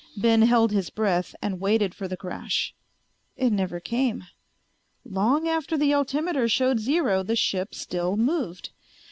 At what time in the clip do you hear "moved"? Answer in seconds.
8.17-8.71